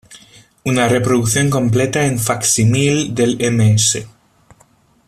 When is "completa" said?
1.51-2.07